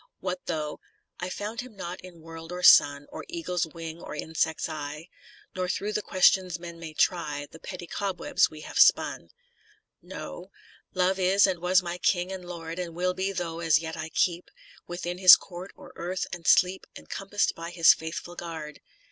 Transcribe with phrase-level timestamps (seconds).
[0.19, 0.79] What though
[1.19, 5.09] I found him not in world or sun Or eagle's wing or insect's eye;
[5.55, 9.29] Nor thro' the questions men may try, The petty cobwebs we have spun:
[9.67, 10.49] * No—
[10.95, 14.09] Live is and was my King and Lord And will be, tho' as yet I
[14.09, 14.49] keep
[14.87, 18.81] Within his court or earth, and sleep Encompass'd by his faithful guard.